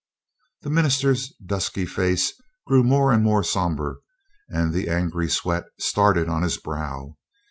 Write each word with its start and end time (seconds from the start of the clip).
The 0.63 0.71
minister's 0.71 1.31
dusky 1.45 1.85
face 1.85 2.33
grew 2.65 2.83
more 2.83 3.11
and 3.11 3.23
more 3.23 3.43
sombre, 3.43 3.97
and 4.49 4.73
the 4.73 4.89
angry 4.89 5.29
sweat 5.29 5.65
started 5.77 6.27
on 6.27 6.41
his 6.41 6.57
brow. 6.57 7.17